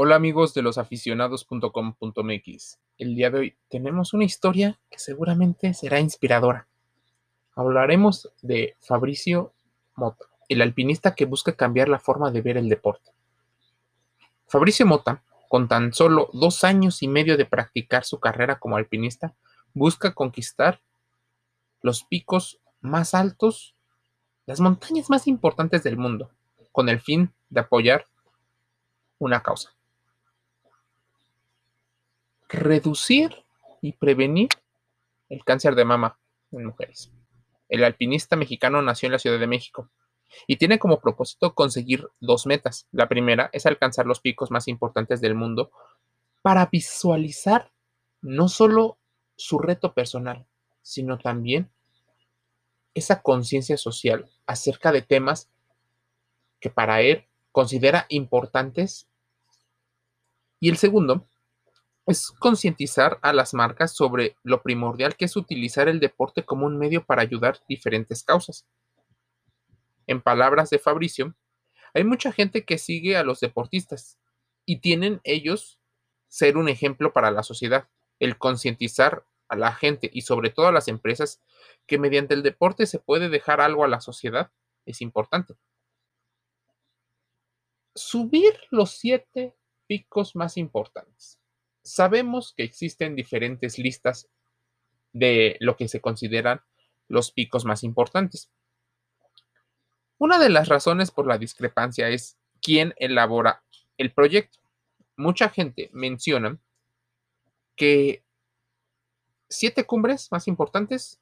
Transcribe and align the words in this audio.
Hola 0.00 0.14
amigos 0.14 0.54
de 0.54 0.62
losaficionados.com.mx. 0.62 2.78
El 2.98 3.16
día 3.16 3.30
de 3.30 3.38
hoy 3.40 3.56
tenemos 3.68 4.14
una 4.14 4.22
historia 4.22 4.78
que 4.88 5.00
seguramente 5.00 5.74
será 5.74 5.98
inspiradora. 5.98 6.68
Hablaremos 7.56 8.32
de 8.40 8.76
Fabricio 8.78 9.54
Mota, 9.96 10.26
el 10.48 10.62
alpinista 10.62 11.16
que 11.16 11.24
busca 11.24 11.56
cambiar 11.56 11.88
la 11.88 11.98
forma 11.98 12.30
de 12.30 12.42
ver 12.42 12.56
el 12.56 12.68
deporte. 12.68 13.10
Fabricio 14.46 14.86
Mota, 14.86 15.24
con 15.48 15.66
tan 15.66 15.92
solo 15.92 16.30
dos 16.32 16.62
años 16.62 17.02
y 17.02 17.08
medio 17.08 17.36
de 17.36 17.46
practicar 17.46 18.04
su 18.04 18.20
carrera 18.20 18.60
como 18.60 18.76
alpinista, 18.76 19.34
busca 19.74 20.14
conquistar 20.14 20.80
los 21.82 22.04
picos 22.04 22.60
más 22.80 23.14
altos, 23.14 23.74
las 24.46 24.60
montañas 24.60 25.10
más 25.10 25.26
importantes 25.26 25.82
del 25.82 25.96
mundo, 25.96 26.30
con 26.70 26.88
el 26.88 27.00
fin 27.00 27.32
de 27.50 27.62
apoyar 27.62 28.06
una 29.18 29.42
causa 29.42 29.76
reducir 32.48 33.44
y 33.80 33.92
prevenir 33.92 34.48
el 35.28 35.44
cáncer 35.44 35.74
de 35.74 35.84
mama 35.84 36.18
en 36.50 36.64
mujeres. 36.64 37.12
El 37.68 37.84
alpinista 37.84 38.36
mexicano 38.36 38.80
nació 38.82 39.06
en 39.06 39.12
la 39.12 39.18
Ciudad 39.18 39.38
de 39.38 39.46
México 39.46 39.90
y 40.46 40.56
tiene 40.56 40.78
como 40.78 41.00
propósito 41.00 41.54
conseguir 41.54 42.08
dos 42.20 42.46
metas. 42.46 42.86
La 42.92 43.08
primera 43.08 43.50
es 43.52 43.66
alcanzar 43.66 44.06
los 44.06 44.20
picos 44.20 44.50
más 44.50 44.68
importantes 44.68 45.20
del 45.20 45.34
mundo 45.34 45.70
para 46.42 46.66
visualizar 46.66 47.70
no 48.22 48.48
solo 48.48 48.98
su 49.36 49.58
reto 49.58 49.92
personal, 49.92 50.46
sino 50.82 51.18
también 51.18 51.70
esa 52.94 53.22
conciencia 53.22 53.76
social 53.76 54.30
acerca 54.46 54.92
de 54.92 55.02
temas 55.02 55.48
que 56.60 56.70
para 56.70 57.02
él 57.02 57.26
considera 57.52 58.06
importantes. 58.08 59.06
Y 60.60 60.70
el 60.70 60.76
segundo 60.76 61.26
es 62.08 62.30
concientizar 62.30 63.18
a 63.20 63.34
las 63.34 63.52
marcas 63.52 63.94
sobre 63.94 64.34
lo 64.42 64.62
primordial 64.62 65.14
que 65.14 65.26
es 65.26 65.36
utilizar 65.36 65.88
el 65.88 66.00
deporte 66.00 66.42
como 66.42 66.64
un 66.64 66.78
medio 66.78 67.04
para 67.04 67.20
ayudar 67.20 67.60
diferentes 67.68 68.22
causas. 68.22 68.66
En 70.06 70.22
palabras 70.22 70.70
de 70.70 70.78
Fabricio, 70.78 71.34
hay 71.92 72.04
mucha 72.04 72.32
gente 72.32 72.64
que 72.64 72.78
sigue 72.78 73.18
a 73.18 73.24
los 73.24 73.40
deportistas 73.40 74.18
y 74.64 74.80
tienen 74.80 75.20
ellos 75.22 75.78
ser 76.28 76.56
un 76.56 76.70
ejemplo 76.70 77.12
para 77.12 77.30
la 77.30 77.42
sociedad, 77.42 77.90
el 78.20 78.38
concientizar 78.38 79.26
a 79.48 79.56
la 79.56 79.74
gente 79.74 80.08
y 80.10 80.22
sobre 80.22 80.48
todo 80.48 80.68
a 80.68 80.72
las 80.72 80.88
empresas 80.88 81.42
que 81.86 81.98
mediante 81.98 82.32
el 82.32 82.42
deporte 82.42 82.86
se 82.86 83.00
puede 83.00 83.28
dejar 83.28 83.60
algo 83.60 83.84
a 83.84 83.88
la 83.88 84.00
sociedad 84.00 84.50
es 84.86 85.02
importante. 85.02 85.56
Subir 87.94 88.58
los 88.70 88.92
siete 88.92 89.54
picos 89.86 90.34
más 90.34 90.56
importantes 90.56 91.38
sabemos 91.88 92.54
que 92.56 92.62
existen 92.62 93.16
diferentes 93.16 93.78
listas 93.78 94.28
de 95.12 95.56
lo 95.60 95.76
que 95.76 95.88
se 95.88 96.00
consideran 96.00 96.60
los 97.08 97.32
picos 97.32 97.64
más 97.64 97.82
importantes. 97.82 98.50
Una 100.18 100.38
de 100.38 100.50
las 100.50 100.68
razones 100.68 101.10
por 101.10 101.26
la 101.26 101.38
discrepancia 101.38 102.08
es 102.08 102.36
quién 102.60 102.94
elabora 102.96 103.62
el 103.96 104.12
proyecto. 104.12 104.58
Mucha 105.16 105.48
gente 105.48 105.90
menciona 105.92 106.58
que 107.76 108.24
siete 109.48 109.84
cumbres 109.84 110.30
más 110.30 110.48
importantes 110.48 111.20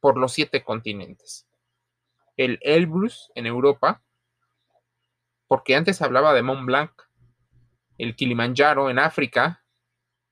por 0.00 0.18
los 0.18 0.32
siete 0.32 0.64
continentes. 0.64 1.46
El 2.36 2.58
Elbrus 2.62 3.30
en 3.34 3.46
Europa, 3.46 4.02
porque 5.46 5.76
antes 5.76 6.02
hablaba 6.02 6.34
de 6.34 6.42
Mont 6.42 6.66
Blanc, 6.66 6.90
el 7.98 8.16
Kilimanjaro 8.16 8.90
en 8.90 8.98
África, 8.98 9.62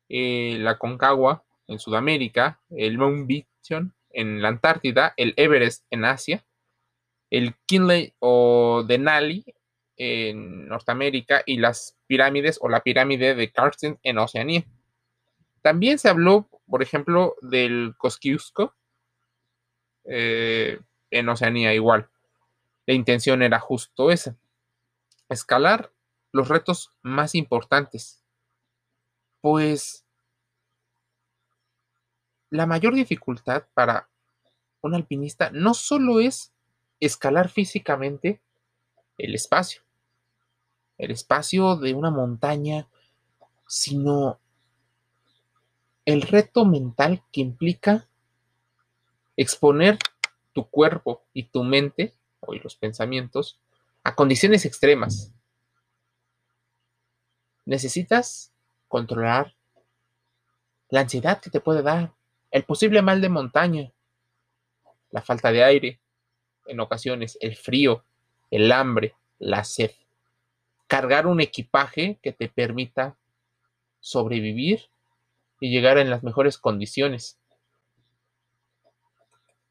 eh, 0.09 0.57
la 0.61 0.79
Concagua 0.79 1.45
en 1.67 1.79
Sudamérica, 1.79 2.61
el 2.71 2.99
Mount 2.99 3.27
Vision 3.27 3.95
en 4.11 4.43
la 4.43 4.49
Antártida, 4.49 5.15
el 5.17 5.35
Everest 5.37 5.85
en 5.91 6.05
Asia, 6.05 6.45
el 7.31 7.55
Kinley 7.67 8.15
o 8.21 8.85
Denali 8.87 9.45
en 9.97 10.69
Norteamérica 10.69 11.43
y 11.47 11.59
las 11.59 11.97
pirámides 12.07 12.59
o 12.61 12.69
la 12.69 12.81
pirámide 12.81 13.35
de 13.35 13.51
Carsten 13.51 13.99
en 14.03 14.19
Oceanía. 14.19 14.65
También 15.63 15.99
se 15.99 16.09
habló, 16.09 16.49
por 16.69 16.83
ejemplo, 16.83 17.37
del 17.41 17.95
Kosciuszko 17.97 18.75
eh, 20.05 20.81
en 21.11 21.29
Oceanía 21.29 21.75
igual. 21.75 22.09
La 22.87 22.95
intención 22.95 23.43
era 23.43 23.59
justo 23.61 24.11
esa, 24.11 24.37
escalar 25.29 25.91
los 26.33 26.49
retos 26.49 26.91
más 27.03 27.35
importantes, 27.35 28.24
pues 29.45 30.07
la 32.49 32.65
mayor 32.65 32.95
dificultad 32.95 33.65
para 33.75 34.09
un 34.81 34.95
alpinista 34.95 35.51
no 35.51 35.75
solo 35.75 36.19
es 36.19 36.55
escalar 36.99 37.51
físicamente 37.51 38.41
el 39.19 39.35
espacio, 39.35 39.83
el 40.97 41.11
espacio 41.11 41.77
de 41.77 41.93
una 41.93 42.11
montaña, 42.11 42.89
sino 43.69 44.41
el 46.07 46.23
reto 46.23 46.65
mental 46.65 47.23
que 47.31 47.43
implica 47.43 48.09
exponer 49.37 49.99
tu 50.55 50.71
cuerpo 50.71 51.23
y 51.35 51.43
tu 51.51 51.65
mente, 51.65 52.15
o 52.41 52.55
los 52.55 52.77
pensamientos, 52.77 53.61
a 54.05 54.15
condiciones 54.15 54.65
extremas. 54.65 55.35
Necesitas 57.67 58.54
controlar 58.89 59.55
la 60.89 61.01
ansiedad 61.01 61.41
que 61.41 61.51
te 61.51 61.61
puede 61.61 61.83
dar, 61.83 62.13
el 62.51 62.65
posible 62.65 63.03
mal 63.03 63.21
de 63.21 63.29
montaña, 63.29 63.93
la 65.11 65.23
falta 65.23 65.51
de 65.51 65.65
aire, 65.65 66.01
en 66.67 66.81
ocasiones 66.81 67.37
el 67.41 67.57
frío, 67.57 68.05
el 68.51 68.71
hambre, 68.73 69.15
la 69.39 69.65
sed. 69.65 69.91
Cargar 70.87 71.27
un 71.27 71.41
equipaje 71.41 72.19
que 72.23 72.33
te 72.33 72.49
permita 72.49 73.17
sobrevivir 74.01 74.89
y 75.61 75.71
llegar 75.71 75.99
en 75.99 76.11
las 76.11 76.23
mejores 76.23 76.59
condiciones. 76.59 77.39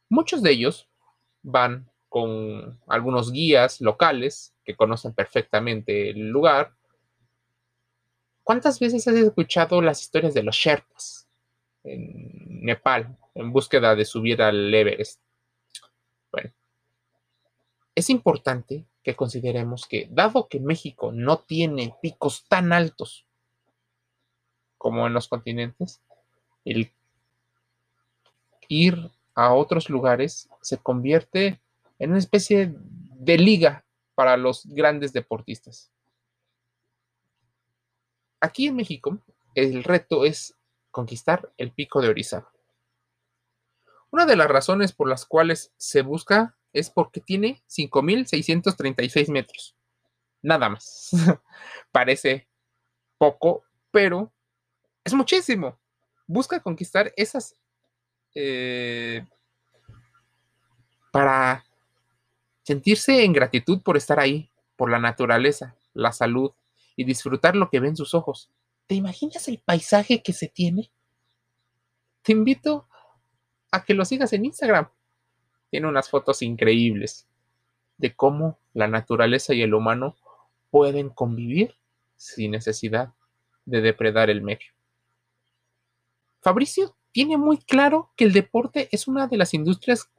Muchos 0.09 0.41
de 0.43 0.51
ellos 0.51 0.89
van 1.41 1.89
con 2.09 2.79
algunos 2.87 3.31
guías 3.31 3.81
locales 3.81 4.53
que 4.63 4.75
conocen 4.75 5.13
perfectamente 5.13 6.09
el 6.09 6.29
lugar 6.29 6.73
¿Cuántas 8.43 8.79
veces 8.79 9.07
has 9.07 9.15
escuchado 9.15 9.81
las 9.81 10.01
historias 10.01 10.33
de 10.33 10.43
los 10.43 10.55
Sherpas 10.55 11.27
en 11.83 12.63
Nepal 12.63 13.17
en 13.35 13.51
búsqueda 13.51 13.95
de 13.95 14.05
subir 14.05 14.41
al 14.41 14.73
Everest? 14.73 15.21
Bueno, 16.31 16.51
es 17.95 18.09
importante 18.09 18.85
que 19.01 19.15
consideremos 19.15 19.87
que, 19.87 20.07
dado 20.11 20.47
que 20.47 20.59
México 20.59 21.11
no 21.11 21.39
tiene 21.39 21.95
picos 22.01 22.45
tan 22.47 22.73
altos 22.73 23.25
como 24.83 25.07
en 25.07 25.13
los 25.13 25.29
continentes, 25.29 26.01
el 26.65 26.91
ir 28.67 29.09
a 29.33 29.53
otros 29.53 29.89
lugares 29.89 30.49
se 30.61 30.77
convierte 30.77 31.61
en 31.99 32.09
una 32.09 32.19
especie 32.19 32.73
de 32.75 33.37
liga 33.37 33.85
para 34.13 34.35
los 34.35 34.65
grandes 34.65 35.13
deportistas. 35.13 35.92
Aquí 38.43 38.67
en 38.67 38.75
México, 38.75 39.19
el 39.55 39.85
reto 39.85 40.25
es 40.25 40.57
conquistar 40.91 41.53
el 41.55 41.71
pico 41.71 42.01
de 42.01 42.09
Orizaba. 42.09 42.51
Una 44.11 44.25
de 44.25 44.35
las 44.35 44.49
razones 44.49 44.91
por 44.91 45.07
las 45.07 45.25
cuales 45.25 45.71
se 45.77 46.01
busca 46.01 46.57
es 46.73 46.89
porque 46.89 47.21
tiene 47.21 47.63
5.636 47.69 49.31
metros. 49.31 49.77
Nada 50.41 50.67
más. 50.67 51.11
Parece 51.93 52.49
poco, 53.17 53.63
pero 53.91 54.33
es 55.05 55.13
muchísimo. 55.13 55.79
Busca 56.27 56.59
conquistar 56.59 57.13
esas 57.15 57.55
eh, 58.35 59.25
para 61.13 61.63
sentirse 62.63 63.23
en 63.23 63.31
gratitud 63.31 63.81
por 63.81 63.95
estar 63.95 64.19
ahí, 64.19 64.49
por 64.75 64.91
la 64.91 64.99
naturaleza, 64.99 65.77
la 65.93 66.11
salud, 66.11 66.51
y 66.95 67.03
disfrutar 67.03 67.55
lo 67.55 67.69
que 67.69 67.79
ven 67.79 67.95
sus 67.95 68.13
ojos. 68.13 68.51
¿Te 68.87 68.95
imaginas 68.95 69.47
el 69.47 69.59
paisaje 69.59 70.21
que 70.21 70.33
se 70.33 70.47
tiene? 70.47 70.91
Te 72.21 72.31
invito 72.31 72.87
a 73.71 73.83
que 73.83 73.93
lo 73.93 74.05
sigas 74.05 74.33
en 74.33 74.45
Instagram. 74.45 74.89
Tiene 75.69 75.87
unas 75.87 76.09
fotos 76.09 76.41
increíbles 76.41 77.27
de 77.97 78.15
cómo 78.15 78.59
la 78.73 78.87
naturaleza 78.87 79.53
y 79.53 79.61
el 79.61 79.73
humano 79.73 80.15
pueden 80.69 81.09
convivir 81.09 81.75
sin 82.15 82.51
necesidad 82.51 83.13
de 83.65 83.81
depredar 83.81 84.29
el 84.29 84.41
medio. 84.41 84.71
Fabricio 86.41 86.97
tiene 87.11 87.37
muy 87.37 87.57
claro 87.57 88.11
que 88.17 88.25
el 88.25 88.33
deporte 88.33 88.89
es 88.91 89.07
una 89.07 89.27
de 89.27 89.37
las 89.37 89.53
industrias 89.53 90.11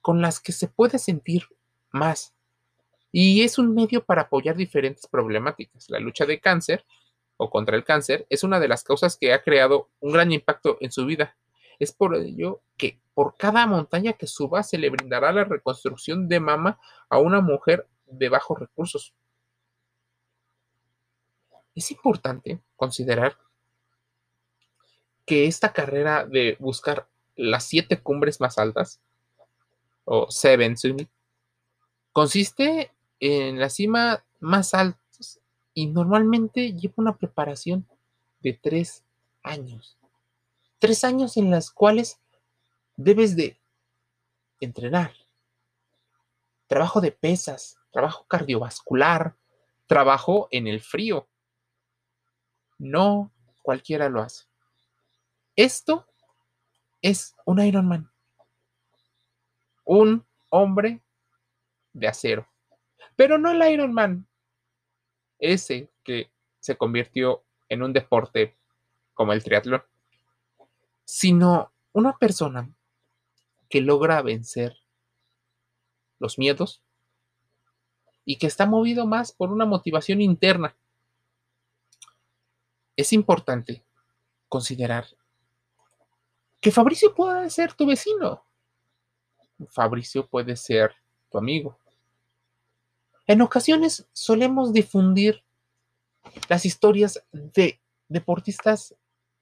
con 0.00 0.22
las 0.22 0.38
que 0.38 0.52
se 0.52 0.68
puede 0.68 0.98
sentir 0.98 1.48
más 1.90 2.35
y 3.18 3.42
es 3.44 3.56
un 3.56 3.74
medio 3.74 4.04
para 4.04 4.22
apoyar 4.22 4.56
diferentes 4.56 5.06
problemáticas. 5.06 5.88
La 5.88 5.98
lucha 5.98 6.26
de 6.26 6.38
cáncer 6.38 6.84
o 7.38 7.48
contra 7.48 7.74
el 7.74 7.82
cáncer 7.82 8.26
es 8.28 8.44
una 8.44 8.60
de 8.60 8.68
las 8.68 8.84
causas 8.84 9.16
que 9.16 9.32
ha 9.32 9.42
creado 9.42 9.88
un 10.00 10.12
gran 10.12 10.32
impacto 10.32 10.76
en 10.82 10.92
su 10.92 11.06
vida. 11.06 11.34
Es 11.78 11.92
por 11.92 12.14
ello 12.14 12.60
que 12.76 13.00
por 13.14 13.38
cada 13.38 13.66
montaña 13.66 14.12
que 14.12 14.26
suba 14.26 14.62
se 14.62 14.76
le 14.76 14.90
brindará 14.90 15.32
la 15.32 15.44
reconstrucción 15.44 16.28
de 16.28 16.40
mama 16.40 16.78
a 17.08 17.16
una 17.16 17.40
mujer 17.40 17.88
de 18.04 18.28
bajos 18.28 18.58
recursos. 18.58 19.14
Es 21.74 21.90
importante 21.90 22.60
considerar 22.76 23.38
que 25.24 25.46
esta 25.46 25.72
carrera 25.72 26.26
de 26.26 26.58
buscar 26.60 27.08
las 27.34 27.64
siete 27.64 27.98
cumbres 27.98 28.42
más 28.42 28.58
altas, 28.58 29.00
o 30.04 30.30
Seven 30.30 30.76
Summit, 30.76 31.08
consiste 32.12 32.92
en 33.20 33.58
la 33.58 33.70
cima 33.70 34.24
más 34.40 34.74
alta 34.74 35.00
y 35.74 35.86
normalmente 35.86 36.72
lleva 36.72 36.94
una 36.96 37.16
preparación 37.16 37.86
de 38.40 38.54
tres 38.54 39.04
años. 39.42 39.98
Tres 40.78 41.04
años 41.04 41.36
en 41.36 41.50
las 41.50 41.70
cuales 41.70 42.20
debes 42.96 43.36
de 43.36 43.60
entrenar. 44.60 45.12
Trabajo 46.66 47.00
de 47.00 47.12
pesas, 47.12 47.78
trabajo 47.92 48.24
cardiovascular, 48.26 49.36
trabajo 49.86 50.48
en 50.50 50.66
el 50.66 50.80
frío. 50.80 51.28
No 52.78 53.32
cualquiera 53.62 54.08
lo 54.08 54.22
hace. 54.22 54.44
Esto 55.56 56.06
es 57.02 57.34
un 57.44 57.60
Ironman. 57.60 58.10
Un 59.84 60.26
hombre 60.50 61.02
de 61.92 62.08
acero. 62.08 62.48
Pero 63.16 63.38
no 63.38 63.50
el 63.50 63.72
Ironman 63.72 64.26
ese 65.38 65.90
que 66.02 66.30
se 66.60 66.76
convirtió 66.76 67.44
en 67.68 67.82
un 67.82 67.92
deporte 67.92 68.56
como 69.14 69.32
el 69.32 69.42
triatlón, 69.42 69.82
sino 71.04 71.72
una 71.92 72.16
persona 72.18 72.70
que 73.68 73.80
logra 73.80 74.22
vencer 74.22 74.76
los 76.18 76.38
miedos 76.38 76.82
y 78.24 78.38
que 78.38 78.46
está 78.46 78.66
movido 78.66 79.06
más 79.06 79.32
por 79.32 79.52
una 79.52 79.66
motivación 79.66 80.20
interna. 80.20 80.76
Es 82.96 83.12
importante 83.12 83.84
considerar 84.48 85.06
que 86.60 86.70
Fabricio 86.70 87.14
puede 87.14 87.48
ser 87.50 87.72
tu 87.74 87.86
vecino. 87.86 88.44
Fabricio 89.68 90.26
puede 90.26 90.56
ser 90.56 90.94
tu 91.30 91.38
amigo. 91.38 91.78
En 93.26 93.42
ocasiones 93.42 94.06
solemos 94.12 94.72
difundir 94.72 95.42
las 96.48 96.64
historias 96.64 97.24
de 97.32 97.80
deportistas 98.08 98.94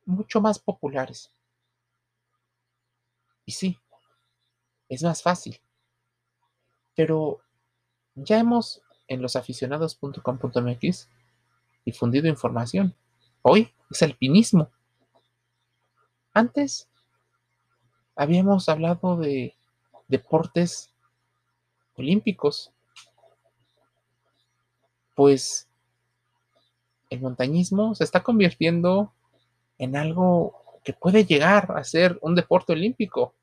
mucho 0.06 0.40
más 0.40 0.58
populares. 0.58 1.30
Y 3.44 3.52
sí, 3.52 3.78
es 4.88 5.02
más 5.02 5.22
fácil. 5.22 5.60
Pero 6.94 7.42
ya 8.14 8.38
hemos 8.38 8.80
en 9.08 9.20
losaficionados.com.mx 9.20 11.08
difundido 11.84 12.28
información. 12.28 12.94
Hoy 13.42 13.70
es 13.90 14.02
alpinismo. 14.02 14.70
Antes 16.32 16.88
habíamos 18.16 18.68
hablado 18.68 19.16
de 19.16 19.54
deportes 20.08 20.90
olímpicos 21.96 22.73
pues 25.14 25.68
el 27.10 27.20
montañismo 27.20 27.94
se 27.94 28.04
está 28.04 28.22
convirtiendo 28.22 29.12
en 29.78 29.96
algo 29.96 30.62
que 30.82 30.92
puede 30.92 31.24
llegar 31.24 31.72
a 31.76 31.84
ser 31.84 32.18
un 32.20 32.34
deporte 32.34 32.72
olímpico. 32.72 33.34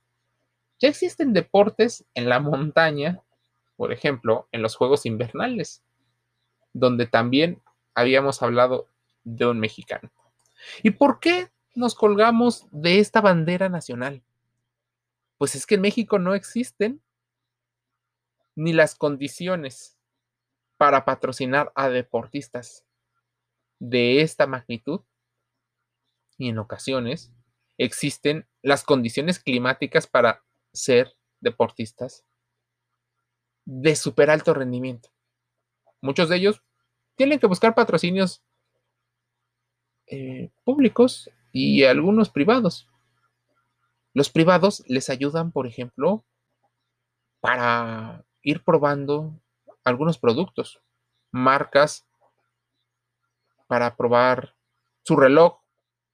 Ya 0.79 0.89
existen 0.89 1.33
deportes 1.33 2.05
en 2.13 2.29
la 2.29 2.39
montaña, 2.39 3.21
por 3.77 3.91
ejemplo, 3.91 4.47
en 4.51 4.61
los 4.61 4.75
Juegos 4.75 5.05
Invernales, 5.05 5.81
donde 6.73 7.07
también 7.07 7.61
habíamos 7.95 8.41
hablado 8.41 8.87
de 9.23 9.45
un 9.45 9.59
mexicano. 9.59 10.11
¿Y 10.83 10.91
por 10.91 11.19
qué 11.19 11.49
nos 11.75 11.95
colgamos 11.95 12.67
de 12.71 12.99
esta 12.99 13.21
bandera 13.21 13.69
nacional? 13.69 14.21
Pues 15.37 15.55
es 15.55 15.65
que 15.65 15.75
en 15.75 15.81
México 15.81 16.19
no 16.19 16.35
existen 16.35 17.01
ni 18.55 18.73
las 18.73 18.95
condiciones 18.95 19.97
para 20.81 21.05
patrocinar 21.05 21.71
a 21.75 21.89
deportistas 21.89 22.87
de 23.77 24.21
esta 24.21 24.47
magnitud 24.47 25.01
y 26.39 26.49
en 26.49 26.57
ocasiones 26.57 27.31
existen 27.77 28.47
las 28.63 28.83
condiciones 28.83 29.37
climáticas 29.37 30.07
para 30.07 30.43
ser 30.73 31.15
deportistas 31.39 32.25
de 33.63 33.95
súper 33.95 34.31
alto 34.31 34.55
rendimiento. 34.55 35.09
Muchos 36.01 36.29
de 36.29 36.37
ellos 36.37 36.63
tienen 37.15 37.37
que 37.37 37.45
buscar 37.45 37.75
patrocinios 37.75 38.41
eh, 40.07 40.49
públicos 40.63 41.29
y 41.51 41.83
algunos 41.83 42.31
privados. 42.31 42.89
Los 44.15 44.31
privados 44.31 44.83
les 44.87 45.11
ayudan, 45.11 45.51
por 45.51 45.67
ejemplo, 45.67 46.25
para 47.39 48.25
ir 48.41 48.63
probando 48.63 49.39
algunos 49.83 50.17
productos, 50.17 50.81
marcas 51.31 52.05
para 53.67 53.95
probar 53.95 54.55
su 55.03 55.15
reloj 55.15 55.59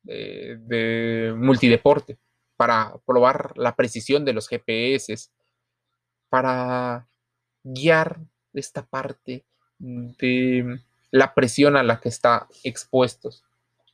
de, 0.03 1.33
multideporte, 1.35 2.17
para 2.55 2.97
probar 3.05 3.57
la 3.57 3.75
precisión 3.75 4.25
de 4.25 4.33
los 4.33 4.47
GPS, 4.47 5.29
para 6.29 7.07
guiar 7.63 8.19
esta 8.53 8.85
parte 8.85 9.45
de 9.79 10.79
la 11.11 11.33
presión 11.33 11.75
a 11.75 11.83
la 11.83 11.99
que 11.99 12.09
está 12.09 12.47
expuestos, 12.63 13.43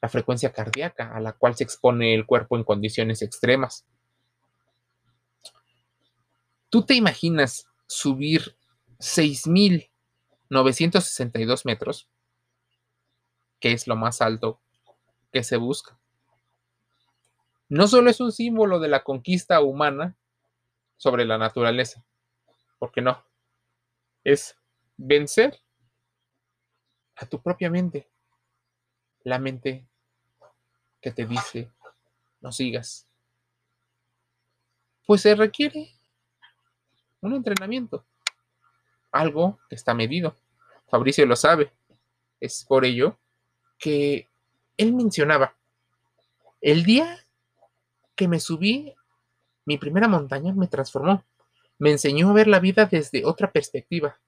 la 0.01 0.09
frecuencia 0.09 0.51
cardíaca 0.51 1.15
a 1.15 1.19
la 1.19 1.33
cual 1.33 1.55
se 1.55 1.63
expone 1.63 2.13
el 2.13 2.25
cuerpo 2.25 2.57
en 2.57 2.63
condiciones 2.63 3.21
extremas. 3.21 3.85
¿Tú 6.69 6.85
te 6.85 6.95
imaginas 6.95 7.67
subir 7.87 8.57
6.962 9.03 11.65
metros, 11.65 12.09
que 13.59 13.73
es 13.73 13.85
lo 13.85 13.97
más 13.97 14.21
alto 14.21 14.61
que 15.33 15.43
se 15.43 15.57
busca. 15.57 15.99
No 17.67 17.89
solo 17.89 18.09
es 18.09 18.21
un 18.21 18.31
símbolo 18.31 18.79
de 18.79 18.87
la 18.87 19.03
conquista 19.03 19.59
humana 19.59 20.15
sobre 20.95 21.25
la 21.25 21.37
naturaleza, 21.37 22.05
porque 22.79 23.01
no, 23.01 23.21
es 24.23 24.55
vencer 24.95 25.59
a 27.17 27.25
tu 27.25 27.41
propia 27.41 27.69
mente, 27.69 28.09
la 29.25 29.37
mente 29.37 29.85
que 31.01 31.11
te 31.11 31.25
dice, 31.25 31.69
no 32.39 32.53
sigas. 32.53 33.09
Pues 35.05 35.21
se 35.21 35.35
requiere 35.35 35.89
un 37.19 37.33
entrenamiento 37.33 38.05
algo 39.13 39.59
que 39.69 39.75
está 39.75 39.93
medido. 39.93 40.35
Fabricio 40.89 41.25
lo 41.25 41.35
sabe. 41.35 41.71
Es 42.41 42.65
por 42.67 42.83
ello 42.83 43.17
que 43.77 44.29
él 44.77 44.93
mencionaba, 44.93 45.55
el 46.61 46.83
día 46.83 47.19
que 48.15 48.27
me 48.27 48.39
subí, 48.39 48.93
mi 49.65 49.77
primera 49.77 50.07
montaña 50.07 50.53
me 50.53 50.67
transformó. 50.67 51.23
Me 51.77 51.91
enseñó 51.91 52.29
a 52.29 52.33
ver 52.33 52.47
la 52.47 52.59
vida 52.59 52.85
desde 52.85 53.25
otra 53.25 53.51
perspectiva. 53.51 54.19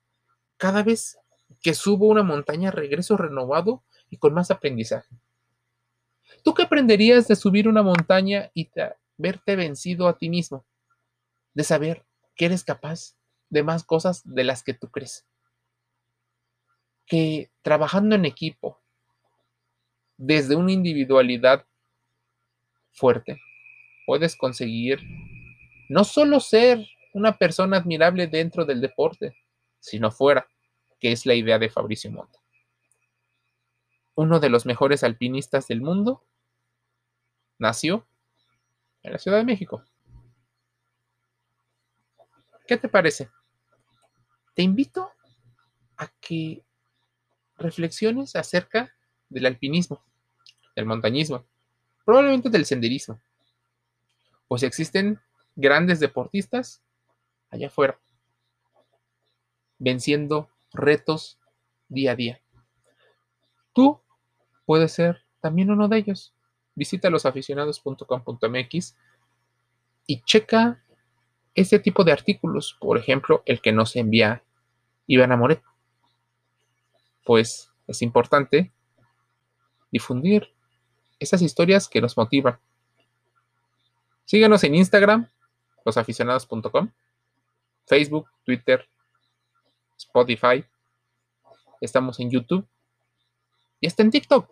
Cada 0.56 0.82
vez 0.82 1.18
que 1.62 1.74
subo 1.74 2.06
una 2.08 2.22
montaña 2.22 2.70
regreso 2.70 3.16
renovado 3.16 3.82
y 4.10 4.18
con 4.18 4.34
más 4.34 4.50
aprendizaje. 4.50 5.08
¿Tú 6.42 6.54
qué 6.54 6.62
aprenderías 6.62 7.28
de 7.28 7.36
subir 7.36 7.68
una 7.68 7.82
montaña 7.82 8.50
y 8.54 8.70
verte 9.16 9.56
vencido 9.56 10.08
a 10.08 10.18
ti 10.18 10.28
mismo? 10.28 10.64
De 11.54 11.64
saber 11.64 12.04
que 12.34 12.46
eres 12.46 12.64
capaz 12.64 13.14
de 13.48 13.62
más 13.62 13.84
cosas 13.84 14.22
de 14.24 14.44
las 14.44 14.62
que 14.62 14.74
tú 14.74 14.90
crees. 14.90 15.26
Que 17.06 17.50
trabajando 17.62 18.14
en 18.16 18.24
equipo, 18.24 18.80
desde 20.16 20.56
una 20.56 20.72
individualidad 20.72 21.66
fuerte, 22.92 23.40
puedes 24.06 24.36
conseguir 24.36 25.00
no 25.88 26.04
solo 26.04 26.40
ser 26.40 26.86
una 27.12 27.38
persona 27.38 27.76
admirable 27.76 28.26
dentro 28.26 28.64
del 28.64 28.80
deporte, 28.80 29.36
sino 29.80 30.10
fuera, 30.10 30.48
que 30.98 31.12
es 31.12 31.26
la 31.26 31.34
idea 31.34 31.58
de 31.58 31.70
Fabricio 31.70 32.10
Monta. 32.10 32.38
Uno 34.14 34.40
de 34.40 34.48
los 34.48 34.66
mejores 34.66 35.04
alpinistas 35.04 35.68
del 35.68 35.80
mundo 35.80 36.24
nació 37.58 38.06
en 39.02 39.12
la 39.12 39.18
Ciudad 39.18 39.38
de 39.38 39.44
México. 39.44 39.84
¿Qué 42.66 42.76
te 42.76 42.88
parece? 42.88 43.30
Te 44.56 44.62
invito 44.62 45.12
a 45.98 46.08
que 46.18 46.64
reflexiones 47.58 48.34
acerca 48.36 48.90
del 49.28 49.44
alpinismo, 49.44 50.02
del 50.74 50.86
montañismo, 50.86 51.44
probablemente 52.06 52.48
del 52.48 52.64
senderismo. 52.64 53.20
Pues 54.48 54.62
existen 54.62 55.20
grandes 55.56 56.00
deportistas 56.00 56.82
allá 57.50 57.66
afuera, 57.66 58.00
venciendo 59.78 60.48
retos 60.72 61.38
día 61.88 62.12
a 62.12 62.16
día. 62.16 62.40
Tú 63.74 64.00
puedes 64.64 64.90
ser 64.92 65.22
también 65.40 65.70
uno 65.70 65.86
de 65.86 65.98
ellos. 65.98 66.32
Visita 66.74 67.10
losaficionados.com.mx 67.10 68.96
y 70.06 70.22
checa 70.22 70.82
ese 71.54 71.78
tipo 71.78 72.04
de 72.04 72.12
artículos, 72.12 72.74
por 72.80 72.96
ejemplo, 72.96 73.42
el 73.44 73.60
que 73.60 73.72
nos 73.72 73.96
envía 73.96 74.42
Iván 75.06 75.32
Amoret. 75.32 75.62
Pues 77.24 77.70
es 77.86 78.02
importante 78.02 78.72
difundir 79.90 80.52
esas 81.18 81.42
historias 81.42 81.88
que 81.88 82.00
nos 82.00 82.16
motivan. 82.16 82.58
Síguenos 84.24 84.64
en 84.64 84.74
Instagram, 84.74 85.30
losaficionados.com, 85.84 86.90
Facebook, 87.86 88.28
Twitter, 88.44 88.88
Spotify. 89.96 90.64
Estamos 91.80 92.18
en 92.20 92.30
YouTube 92.30 92.66
y 93.80 93.86
está 93.86 94.02
en 94.02 94.10
TikTok, 94.10 94.50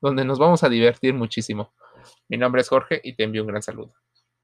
donde 0.00 0.24
nos 0.24 0.38
vamos 0.38 0.62
a 0.62 0.68
divertir 0.68 1.14
muchísimo. 1.14 1.72
Mi 2.28 2.36
nombre 2.36 2.60
es 2.60 2.68
Jorge 2.68 3.00
y 3.02 3.14
te 3.14 3.24
envío 3.24 3.42
un 3.42 3.48
gran 3.48 3.62
saludo. 3.62 3.92